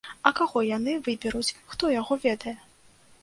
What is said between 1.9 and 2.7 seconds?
яго ведае.